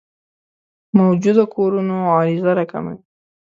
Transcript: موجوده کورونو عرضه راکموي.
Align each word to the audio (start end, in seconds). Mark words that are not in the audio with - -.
موجوده 0.97 1.45
کورونو 1.55 1.97
عرضه 2.15 2.51
راکموي. 2.57 2.97